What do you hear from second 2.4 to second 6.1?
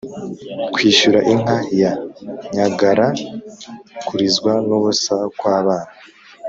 nyangara = kurizwa n'ubusa kw'abana